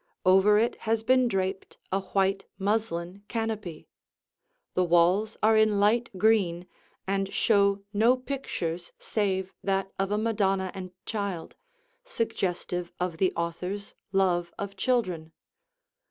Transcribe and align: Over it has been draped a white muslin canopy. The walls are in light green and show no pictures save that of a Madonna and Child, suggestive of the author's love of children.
Over 0.25 0.57
it 0.57 0.77
has 0.89 1.03
been 1.03 1.27
draped 1.27 1.77
a 1.91 1.99
white 2.01 2.47
muslin 2.57 3.21
canopy. 3.27 3.87
The 4.73 4.83
walls 4.83 5.37
are 5.43 5.55
in 5.55 5.79
light 5.79 6.09
green 6.17 6.65
and 7.05 7.31
show 7.31 7.83
no 7.93 8.17
pictures 8.17 8.91
save 8.97 9.53
that 9.63 9.91
of 9.99 10.09
a 10.11 10.17
Madonna 10.17 10.71
and 10.73 10.89
Child, 11.05 11.55
suggestive 12.03 12.91
of 12.99 13.17
the 13.17 13.31
author's 13.35 13.93
love 14.11 14.51
of 14.57 14.75
children. 14.75 15.33